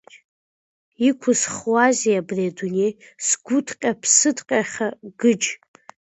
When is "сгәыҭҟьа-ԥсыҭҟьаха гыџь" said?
3.27-5.47